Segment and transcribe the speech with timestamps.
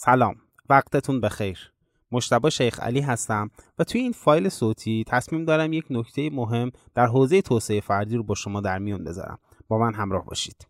[0.00, 0.34] سلام
[0.70, 1.72] وقتتون بخیر.
[2.12, 7.06] مشتبا شیخ علی هستم و توی این فایل صوتی تصمیم دارم یک نکته مهم در
[7.06, 9.38] حوزه توسعه فردی رو با شما در میون بذارم.
[9.68, 10.66] با من همراه باشید.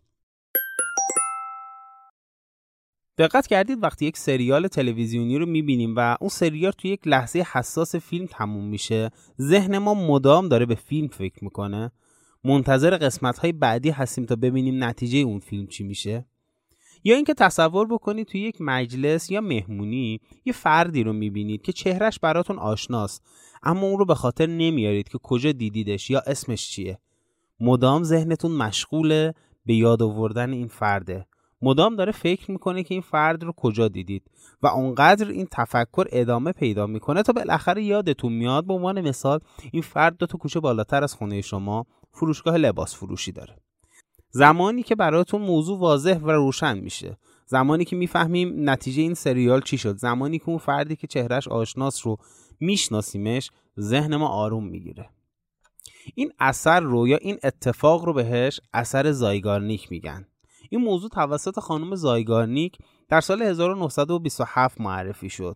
[3.17, 7.95] دقت کردید وقتی یک سریال تلویزیونی رو می‌بینیم و اون سریال توی یک لحظه حساس
[7.95, 9.09] فیلم تموم میشه
[9.41, 11.91] ذهن ما مدام داره به فیلم فکر می‌کنه؟
[12.43, 16.25] منتظر قسمت های بعدی هستیم تا ببینیم نتیجه اون فیلم چی میشه؟
[17.03, 22.19] یا اینکه تصور بکنید توی یک مجلس یا مهمونی یه فردی رو می‌بینید که چهرش
[22.19, 23.23] براتون آشناست
[23.63, 26.99] اما اون رو به خاطر نمیارید که کجا دیدیدش یا اسمش چیه.
[27.59, 29.33] مدام ذهنتون مشغوله
[29.65, 31.25] به یاد آوردن این فرده.
[31.61, 34.23] مدام داره فکر می‌کنه که این فرد رو کجا دیدید
[34.61, 39.39] و اونقدر این تفکر ادامه پیدا می‌کنه تا بالاخره یادتون میاد به عنوان مثال
[39.71, 43.55] این فرد دو تا کوچه بالاتر از خونه شما فروشگاه لباس فروشی داره.
[44.31, 47.17] زمانی که براتون موضوع واضح و روشن میشه.
[47.45, 49.97] زمانی که می‌فهمیم نتیجه این سریال چی شد.
[49.97, 52.17] زمانی که اون فردی که چهرش آشناس رو
[52.59, 55.09] میشناسیمش ذهن ما آروم می‌گیره.
[56.15, 60.27] این اثر رو یا این اتفاق رو بهش اثر زایگارنیک میگن.
[60.69, 62.77] این موضوع توسط خانم زایگارنیک
[63.09, 65.55] در سال 1927 معرفی شد.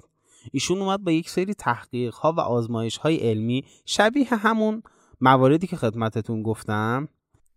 [0.52, 4.84] ایشون اومد با یک سری تحقیق ها و آزمایش های علمی شبیه همون
[5.22, 7.08] مواردی که خدمتتون گفتم.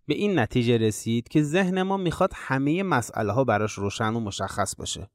[0.07, 4.77] به این نتیجه رسید که ذهن ما می‌خواد همه مسئله ها براش روشن و مشخص
[4.77, 5.11] باشه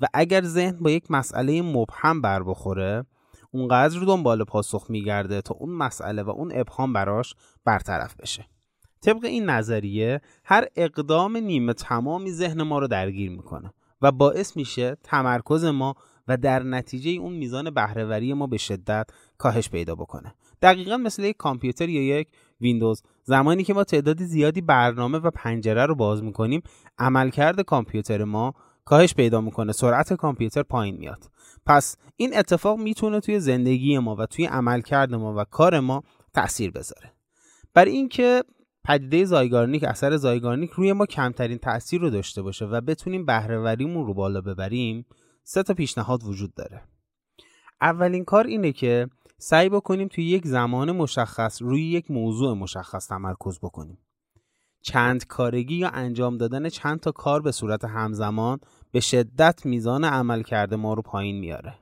[0.00, 3.04] و اگر ذهن با یک مسئله مبهم بر بخوره
[3.50, 8.46] اونقدر دنبال پاسخ میگرده تا اون مسئله و اون ابهام براش برطرف بشه.
[9.00, 14.96] طبق این نظریه هر اقدام نیمه تمامی ذهن ما رو درگیر می‌کنه و باعث میشه
[15.02, 15.94] تمرکز ما
[16.28, 20.34] و در نتیجه اون میزان بهرهوری ما به شدت کاهش پیدا بکنه.
[20.62, 22.28] دقیقا مثل یک کامپیوتر یا یک
[22.60, 23.02] ویندوز.
[23.24, 26.62] زمانی که ما تعداد زیادی برنامه و پنجره رو باز می‌کنیم
[26.98, 31.30] عملکرد کامپیوتر ما کاهش پیدا می‌کنه سرعت کامپیوتر پایین میاد.
[31.66, 36.02] پس این اتفاق می‌تونه توی زندگی ما و توی عملکرد ما و کار ما
[36.34, 37.12] تاثیر بذاره.
[37.74, 38.42] برای اینکه
[38.84, 44.14] پدیده زایگارنیک اثر زایگارنیک روی ما کمترین تاثیر رو داشته باشه و بتونیم بهرهوریمون رو
[44.14, 45.06] بالا ببریم
[45.46, 46.82] سه تا پیشنهاد وجود داره.
[47.80, 53.58] اولین کار اینه که سعی بکنیم توی یک زمان مشخص روی یک موضوع مشخص تمرکز
[53.58, 53.98] بکنیم.
[54.82, 58.58] چند کارگی یا انجام دادن چند تا کار به صورت همزمان
[58.92, 61.74] به شدت میزان عمل کرده ما رو پایین میاره.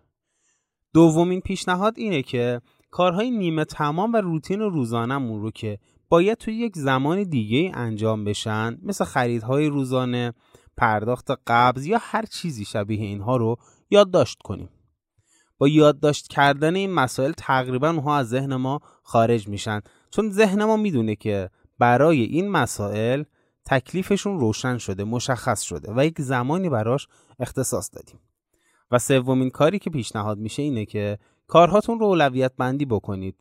[0.94, 6.76] دومین پیشنهاد اینه که کارهای نیمه تمام و روتین روزانهمون رو که باید توی یک
[6.76, 10.32] زمان دیگه انجام بشن مثل خریدهای روزانه
[10.76, 13.56] پرداخت قبض یا هر چیزی شبیه اینها رو
[13.90, 14.68] یادداشت کنیم.
[15.58, 19.80] با یادداشت کردن این مسائل تقریبا اونها از ذهن ما خارج میشن.
[20.10, 23.22] چون ذهن ما می‌دونه که برای این مسائل
[23.66, 27.08] تکلیفشون روشن شده مشخص شده و یک زمانی براش
[27.40, 28.20] اختصاص دادیم.
[28.90, 33.36] و سومین کاری که پیشنهاد میشه اینه که کارهاتون رو اولویت بندی بکنید.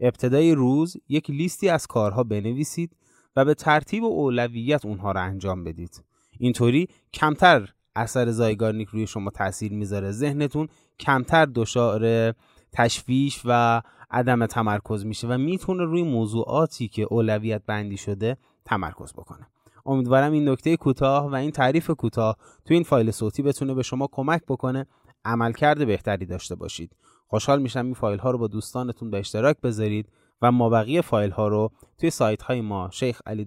[0.00, 2.96] ابتدای روز یک لیستی از کارها بنویسید
[3.36, 6.04] و به ترتیب و اولویت اونها رو انجام بدید.
[6.38, 10.10] اینطوری کمتر اثر زایگارنیک روی شما تاثیر می‌ذاره.
[10.10, 10.68] ذهنتون
[11.00, 12.34] کمتر دچار
[12.72, 19.46] تشویش و عدم تمرکز میشه و می‌تونه روی موضوعاتی که اولویت بندی شده تمرکز بکنه.
[19.86, 24.08] امیدوارم این نکته کوتاه و این تعریف کوتاه تو این فایل صوتی بتونه به شما
[24.12, 24.86] کمک بکنه
[25.24, 26.96] عملکرد بهتری داشته باشید.
[27.26, 30.08] خوشحال میشم این فایل ها رو با دوستانتون به اشتراک بذارید
[30.42, 33.46] و ما بقیه فایل ها رو توی سایت های ما شیخ علی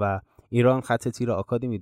[0.00, 0.20] و
[0.54, 1.78] ایران خط تیر آکادمی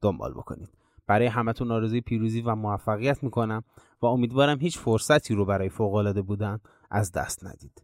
[0.00, 0.68] دنبال بکنید.
[1.06, 3.64] برای همتون آرزوی پیروزی و موفقیت می‌کنم
[4.02, 7.82] و امیدوارم هیچ فرصتی رو برای فوقالعاده بودن از دست ندید.